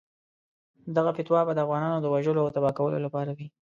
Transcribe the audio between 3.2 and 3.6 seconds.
وي.